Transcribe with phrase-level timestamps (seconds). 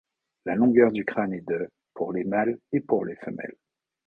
[0.47, 3.53] La longueur du crâne est de pour les mâles et pour les femelles.